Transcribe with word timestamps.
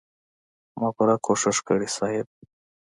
ما 0.79 0.87
پوره 0.95 1.15
کوشش 1.27 1.57
کړی 1.67 1.87
صيب. 1.97 2.27